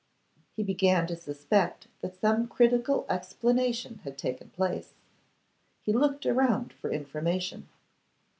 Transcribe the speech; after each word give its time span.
He 0.55 0.63
began 0.63 1.05
to 1.05 1.15
suspect 1.15 1.85
that 2.01 2.19
some 2.19 2.47
critical 2.47 3.05
explanation 3.07 3.99
had 4.03 4.17
taken 4.17 4.49
place. 4.49 4.95
He 5.83 5.93
looked 5.93 6.25
around 6.25 6.73
for 6.73 6.89
information. 6.89 7.69